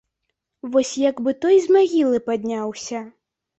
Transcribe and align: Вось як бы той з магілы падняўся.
Вось 0.75 0.93
як 1.09 1.21
бы 1.27 1.35
той 1.45 1.61
з 1.67 1.77
магілы 1.77 2.25
падняўся. 2.33 3.07